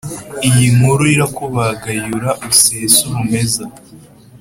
[0.47, 3.63] Iyi nkuru irakubagayura usese urumeza